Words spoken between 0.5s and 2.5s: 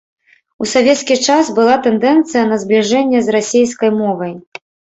У савецкі час была тэндэнцыя